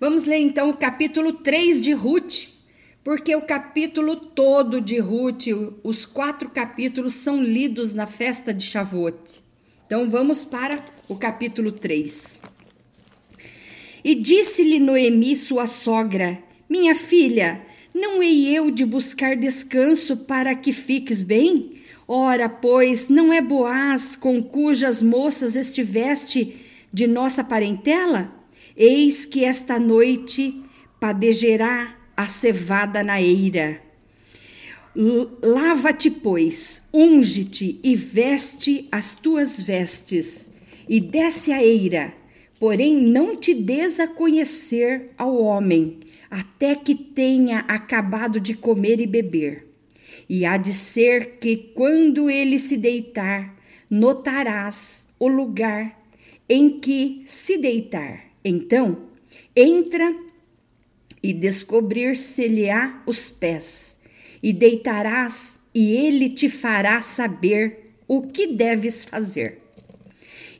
Vamos 0.00 0.24
ler 0.24 0.38
então 0.38 0.70
o 0.70 0.76
capítulo 0.78 1.30
3 1.30 1.78
de 1.82 1.92
Ruth, 1.92 2.48
porque 3.04 3.36
o 3.36 3.42
capítulo 3.42 4.16
todo 4.16 4.80
de 4.80 4.98
Ruth, 4.98 5.48
os 5.84 6.06
quatro 6.06 6.48
capítulos 6.48 7.12
são 7.12 7.44
lidos 7.44 7.92
na 7.92 8.06
festa 8.06 8.54
de 8.54 8.64
Shavuot. 8.64 9.42
Então 9.84 10.08
vamos 10.08 10.42
para 10.42 10.82
o 11.06 11.16
capítulo 11.16 11.70
3. 11.70 12.40
E 14.02 14.14
disse-lhe 14.14 14.80
Noemi, 14.80 15.36
sua 15.36 15.66
sogra: 15.66 16.42
Minha 16.66 16.94
filha, 16.94 17.60
não 17.94 18.22
hei 18.22 18.56
eu 18.56 18.70
de 18.70 18.86
buscar 18.86 19.36
descanso 19.36 20.16
para 20.16 20.54
que 20.54 20.72
fiques 20.72 21.20
bem? 21.20 21.82
Ora, 22.08 22.48
pois, 22.48 23.10
não 23.10 23.30
é 23.30 23.42
Boaz 23.42 24.16
com 24.16 24.42
cujas 24.42 25.02
moças 25.02 25.56
estiveste 25.56 26.56
de 26.90 27.06
nossa 27.06 27.44
parentela? 27.44 28.39
Eis 28.76 29.24
que 29.24 29.44
esta 29.44 29.78
noite 29.78 30.62
padegerá 30.98 31.96
a 32.16 32.26
cevada 32.26 33.02
na 33.02 33.20
eira. 33.20 33.82
Lava-te, 35.42 36.10
pois, 36.10 36.82
unge-te 36.92 37.80
e 37.82 37.94
veste 37.94 38.88
as 38.90 39.14
tuas 39.14 39.62
vestes, 39.62 40.50
e 40.88 41.00
desce 41.00 41.52
a 41.52 41.62
eira, 41.62 42.12
porém 42.58 42.96
não 42.96 43.36
te 43.36 43.54
des 43.54 44.00
a 44.00 44.08
conhecer 44.08 45.12
ao 45.16 45.40
homem, 45.40 45.98
até 46.28 46.74
que 46.74 46.94
tenha 46.94 47.60
acabado 47.60 48.40
de 48.40 48.54
comer 48.54 49.00
e 49.00 49.06
beber. 49.06 49.66
E 50.28 50.44
há 50.44 50.56
de 50.56 50.72
ser 50.72 51.38
que, 51.40 51.56
quando 51.74 52.28
ele 52.28 52.58
se 52.58 52.76
deitar, 52.76 53.56
notarás 53.88 55.08
o 55.18 55.28
lugar 55.28 55.98
em 56.48 56.78
que 56.78 57.22
se 57.24 57.56
deitar. 57.56 58.29
Então, 58.44 59.02
entra 59.54 60.14
e 61.22 61.32
descobrir-se-lhe-á 61.32 63.02
os 63.06 63.30
pés 63.30 64.00
e 64.42 64.52
deitarás, 64.52 65.60
e 65.74 65.92
ele 65.92 66.30
te 66.30 66.48
fará 66.48 66.98
saber 67.00 67.90
o 68.08 68.22
que 68.22 68.46
deves 68.48 69.04
fazer. 69.04 69.58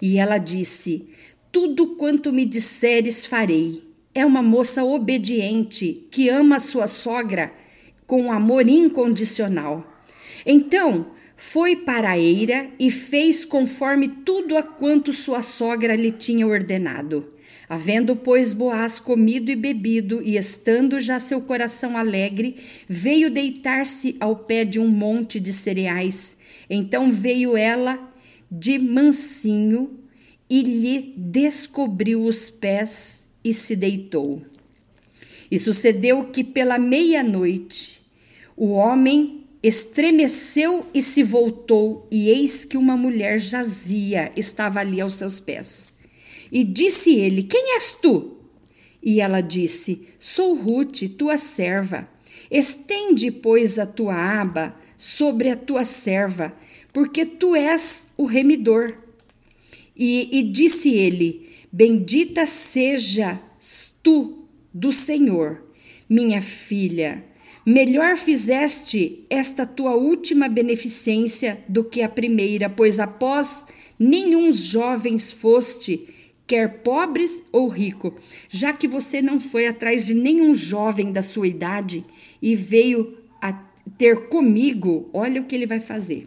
E 0.00 0.18
ela 0.18 0.38
disse: 0.38 1.08
Tudo 1.50 1.96
quanto 1.96 2.32
me 2.32 2.44
disseres 2.44 3.26
farei. 3.26 3.82
É 4.14 4.26
uma 4.26 4.42
moça 4.42 4.84
obediente 4.84 6.06
que 6.10 6.28
ama 6.28 6.58
sua 6.58 6.88
sogra 6.88 7.52
com 8.06 8.32
amor 8.32 8.68
incondicional. 8.68 9.86
Então 10.44 11.12
foi 11.36 11.76
para 11.76 12.10
a 12.10 12.18
eira 12.18 12.70
e 12.78 12.90
fez 12.90 13.44
conforme 13.44 14.08
tudo 14.08 14.56
a 14.56 14.62
quanto 14.62 15.12
sua 15.12 15.42
sogra 15.42 15.94
lhe 15.94 16.10
tinha 16.10 16.46
ordenado. 16.46 17.26
Havendo, 17.70 18.16
pois, 18.16 18.52
Boaz 18.52 18.98
comido 18.98 19.48
e 19.48 19.54
bebido, 19.54 20.20
e 20.20 20.36
estando 20.36 21.00
já 21.00 21.20
seu 21.20 21.40
coração 21.40 21.96
alegre, 21.96 22.56
veio 22.88 23.30
deitar-se 23.30 24.16
ao 24.18 24.34
pé 24.34 24.64
de 24.64 24.80
um 24.80 24.88
monte 24.88 25.38
de 25.38 25.52
cereais. 25.52 26.36
Então 26.68 27.12
veio 27.12 27.56
ela 27.56 28.12
de 28.50 28.76
mansinho 28.76 30.00
e 30.50 30.62
lhe 30.62 31.14
descobriu 31.16 32.24
os 32.24 32.50
pés 32.50 33.28
e 33.44 33.54
se 33.54 33.76
deitou. 33.76 34.42
E 35.48 35.56
sucedeu 35.56 36.24
que 36.24 36.42
pela 36.42 36.76
meia-noite 36.76 38.00
o 38.56 38.70
homem 38.70 39.44
estremeceu 39.62 40.86
e 40.92 41.00
se 41.00 41.22
voltou, 41.22 42.08
e 42.10 42.30
eis 42.30 42.64
que 42.64 42.76
uma 42.76 42.96
mulher 42.96 43.38
jazia, 43.38 44.32
estava 44.34 44.80
ali 44.80 45.00
aos 45.00 45.14
seus 45.14 45.38
pés. 45.38 45.99
E 46.50 46.64
disse 46.64 47.14
ele: 47.14 47.42
Quem 47.42 47.74
és 47.76 47.94
tu? 47.94 48.36
E 49.02 49.20
ela 49.20 49.40
disse: 49.40 50.08
Sou 50.18 50.54
Ruth, 50.54 51.02
tua 51.16 51.36
serva. 51.36 52.08
Estende, 52.50 53.30
pois, 53.30 53.78
a 53.78 53.86
tua 53.86 54.14
aba 54.14 54.74
sobre 54.96 55.48
a 55.48 55.56
tua 55.56 55.84
serva, 55.84 56.52
porque 56.92 57.24
tu 57.24 57.54
és 57.54 58.08
o 58.16 58.24
remidor. 58.24 58.92
E, 59.96 60.28
e 60.38 60.42
disse 60.42 60.90
ele: 60.90 61.48
Bendita 61.72 62.44
sejas 62.46 63.94
tu 64.02 64.48
do 64.72 64.92
Senhor, 64.92 65.62
minha 66.08 66.42
filha. 66.42 67.24
Melhor 67.64 68.16
fizeste 68.16 69.24
esta 69.28 69.66
tua 69.66 69.94
última 69.94 70.48
beneficência 70.48 71.62
do 71.68 71.84
que 71.84 72.02
a 72.02 72.08
primeira, 72.08 72.70
pois 72.70 72.98
após 72.98 73.66
nenhum 73.98 74.50
jovens 74.50 75.30
foste 75.30 76.08
quer 76.50 76.82
pobres 76.82 77.44
ou 77.52 77.68
rico, 77.68 78.12
já 78.48 78.72
que 78.72 78.88
você 78.88 79.22
não 79.22 79.38
foi 79.38 79.68
atrás 79.68 80.06
de 80.06 80.14
nenhum 80.14 80.52
jovem 80.52 81.12
da 81.12 81.22
sua 81.22 81.46
idade 81.46 82.04
e 82.42 82.56
veio 82.56 83.16
a 83.40 83.52
ter 83.96 84.26
comigo, 84.26 85.08
olha 85.12 85.40
o 85.40 85.44
que 85.44 85.54
ele 85.54 85.64
vai 85.64 85.78
fazer. 85.78 86.26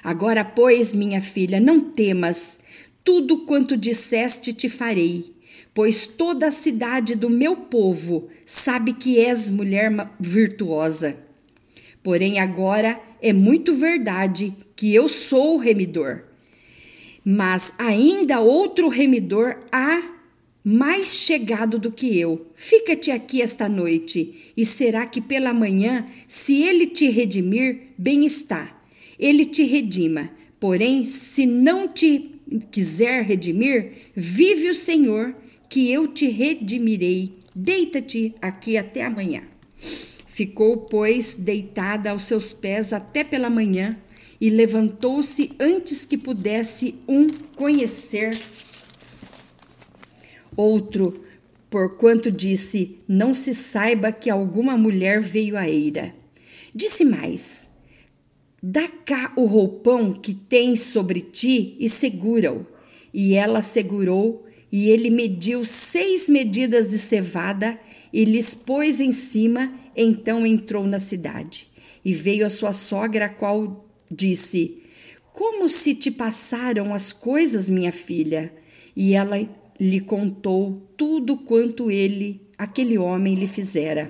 Agora, 0.00 0.44
pois, 0.44 0.94
minha 0.94 1.20
filha, 1.20 1.58
não 1.58 1.80
temas, 1.80 2.60
tudo 3.02 3.38
quanto 3.38 3.76
disseste 3.76 4.52
te 4.52 4.68
farei, 4.68 5.34
pois 5.74 6.06
toda 6.06 6.46
a 6.46 6.52
cidade 6.52 7.16
do 7.16 7.28
meu 7.28 7.56
povo 7.56 8.28
sabe 8.46 8.92
que 8.92 9.18
és 9.18 9.50
mulher 9.50 9.90
virtuosa. 10.20 11.16
Porém, 12.00 12.38
agora 12.38 13.00
é 13.20 13.32
muito 13.32 13.74
verdade 13.74 14.54
que 14.76 14.94
eu 14.94 15.08
sou 15.08 15.56
o 15.56 15.58
remidor 15.58 16.22
mas 17.24 17.72
ainda 17.78 18.40
outro 18.40 18.88
remidor 18.88 19.56
há 19.72 20.14
mais 20.62 21.14
chegado 21.14 21.78
do 21.78 21.92
que 21.92 22.18
eu. 22.18 22.46
Fica-te 22.54 23.10
aqui 23.10 23.40
esta 23.42 23.68
noite, 23.68 24.52
e 24.56 24.64
será 24.64 25.06
que 25.06 25.20
pela 25.20 25.52
manhã, 25.52 26.06
se 26.26 26.62
ele 26.62 26.86
te 26.86 27.08
redimir, 27.08 27.88
bem 27.96 28.24
está. 28.24 28.80
Ele 29.18 29.44
te 29.44 29.62
redima. 29.64 30.30
Porém, 30.58 31.04
se 31.04 31.46
não 31.46 31.88
te 31.88 32.40
quiser 32.70 33.22
redimir, 33.22 33.92
vive 34.14 34.70
o 34.70 34.74
Senhor, 34.74 35.34
que 35.68 35.90
eu 35.90 36.08
te 36.08 36.28
redimirei. 36.28 37.38
Deita-te 37.54 38.34
aqui 38.40 38.76
até 38.76 39.04
amanhã. 39.04 39.42
Ficou, 40.26 40.78
pois, 40.78 41.34
deitada 41.34 42.10
aos 42.10 42.24
seus 42.24 42.52
pés 42.52 42.92
até 42.92 43.22
pela 43.22 43.48
manhã, 43.48 43.96
e 44.44 44.50
levantou-se 44.50 45.52
antes 45.58 46.04
que 46.04 46.18
pudesse 46.18 46.96
um 47.08 47.26
conhecer 47.56 48.38
outro, 50.54 51.24
porquanto 51.70 52.30
disse: 52.30 52.98
Não 53.08 53.32
se 53.32 53.54
saiba 53.54 54.12
que 54.12 54.28
alguma 54.28 54.76
mulher 54.76 55.18
veio 55.18 55.56
à 55.56 55.66
eira. 55.66 56.14
Disse 56.74 57.06
mais: 57.06 57.70
Dá 58.62 58.86
cá 58.86 59.32
o 59.34 59.46
roupão 59.46 60.12
que 60.12 60.34
tens 60.34 60.82
sobre 60.82 61.22
ti 61.22 61.74
e 61.80 61.88
segura-o. 61.88 62.66
E 63.14 63.32
ela 63.32 63.62
segurou, 63.62 64.44
e 64.70 64.90
ele 64.90 65.08
mediu 65.08 65.64
seis 65.64 66.28
medidas 66.28 66.90
de 66.90 66.98
cevada 66.98 67.80
e 68.12 68.26
lhes 68.26 68.54
pôs 68.54 69.00
em 69.00 69.10
cima, 69.10 69.72
então 69.96 70.46
entrou 70.46 70.86
na 70.86 70.98
cidade. 70.98 71.66
E 72.04 72.12
veio 72.12 72.44
a 72.44 72.50
sua 72.50 72.74
sogra, 72.74 73.24
a 73.24 73.30
qual 73.30 73.83
disse: 74.14 74.82
Como 75.32 75.68
se 75.68 75.94
te 75.94 76.10
passaram 76.10 76.94
as 76.94 77.12
coisas, 77.12 77.68
minha 77.68 77.92
filha? 77.92 78.52
E 78.94 79.14
ela 79.14 79.36
lhe 79.80 80.00
contou 80.00 80.88
tudo 80.96 81.36
quanto 81.36 81.90
ele, 81.90 82.40
aquele 82.56 82.96
homem, 82.96 83.34
lhe 83.34 83.48
fizera. 83.48 84.08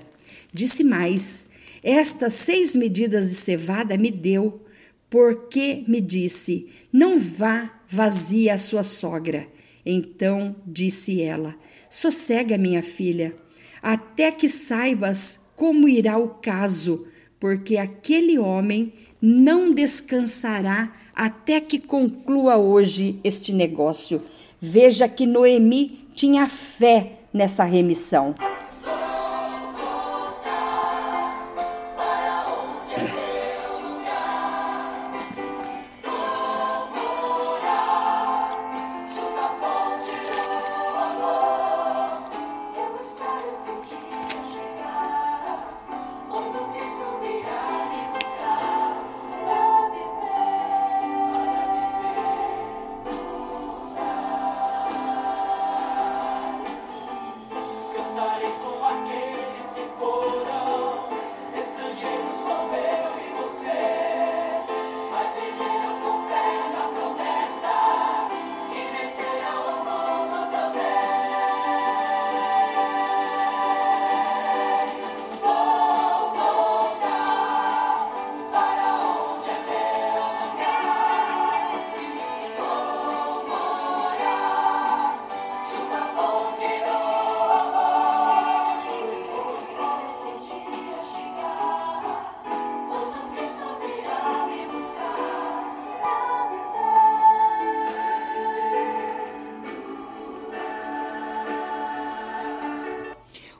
Disse 0.52 0.84
mais: 0.84 1.48
Estas 1.82 2.34
seis 2.34 2.74
medidas 2.74 3.28
de 3.28 3.34
cevada 3.34 3.96
me 3.96 4.10
deu, 4.10 4.60
porque 5.08 5.84
me 5.88 6.00
disse: 6.00 6.68
Não 6.92 7.18
vá 7.18 7.80
vazia 7.88 8.54
a 8.54 8.58
sua 8.58 8.82
sogra. 8.82 9.48
Então 9.84 10.56
disse 10.66 11.20
ela: 11.20 11.54
Sossega, 11.90 12.58
minha 12.58 12.82
filha, 12.82 13.34
até 13.82 14.30
que 14.30 14.48
saibas 14.48 15.40
como 15.56 15.88
irá 15.88 16.18
o 16.18 16.28
caso, 16.28 17.06
porque 17.38 17.76
aquele 17.76 18.38
homem 18.38 18.92
não 19.26 19.72
descansará 19.72 20.92
até 21.16 21.58
que 21.58 21.78
conclua 21.78 22.58
hoje 22.58 23.18
este 23.24 23.54
negócio. 23.54 24.20
Veja 24.60 25.08
que 25.08 25.24
Noemi 25.24 26.06
tinha 26.14 26.46
fé 26.46 27.20
nessa 27.32 27.64
remissão. 27.64 28.34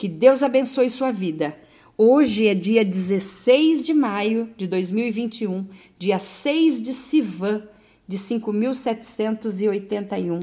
Que 0.00 0.08
Deus 0.08 0.42
abençoe 0.42 0.88
sua 0.88 1.12
vida. 1.12 1.54
Hoje 1.98 2.46
é 2.46 2.54
dia 2.54 2.82
16 2.82 3.84
de 3.84 3.92
maio 3.92 4.48
de 4.56 4.66
2021, 4.66 5.66
dia 5.98 6.18
6 6.18 6.80
de 6.80 6.94
Sivan 6.94 7.64
de 8.08 8.16
5781 8.16 10.40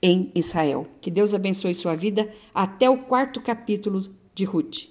em 0.00 0.32
Israel. 0.34 0.86
Que 1.02 1.10
Deus 1.10 1.34
abençoe 1.34 1.74
sua 1.74 1.94
vida 1.94 2.26
até 2.54 2.88
o 2.88 2.96
quarto 2.96 3.42
capítulo 3.42 4.02
de 4.34 4.46
Ruth. 4.46 4.78